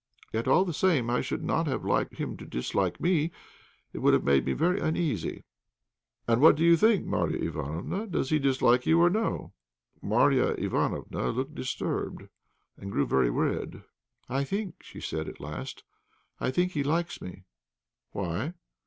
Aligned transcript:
Yet, 0.33 0.47
all 0.47 0.65
the 0.65 0.73
same, 0.73 1.11
I 1.11 1.21
should 1.21 1.43
not 1.43 1.67
have 1.67 1.85
liked 1.85 2.15
him 2.15 2.35
to 2.37 2.45
dislike 2.47 2.99
me; 2.99 3.29
it 3.93 3.99
would 3.99 4.15
have 4.15 4.23
made 4.23 4.45
me 4.45 4.53
very 4.53 4.79
uneasy." 4.79 5.43
"And 6.27 6.41
what 6.41 6.55
do 6.55 6.65
you 6.65 6.75
think, 6.75 7.05
Marya 7.05 7.37
Ivánofna, 7.37 8.09
does 8.09 8.31
he 8.31 8.39
dislike 8.39 8.87
you 8.87 8.99
or 8.99 9.11
no?" 9.11 9.53
Marya 10.01 10.55
Ivánofna 10.55 11.35
looked 11.35 11.53
disturbed, 11.53 12.29
and 12.77 12.91
grew 12.91 13.05
very 13.05 13.29
red. 13.29 13.83
"I 14.27 14.43
think," 14.43 14.81
she 14.81 14.99
said, 15.01 15.29
at 15.29 15.39
last, 15.39 15.83
"I 16.39 16.49
think 16.49 16.71
he 16.71 16.81
likes 16.81 17.21
me." 17.21 17.43
"Why?" 18.11 18.55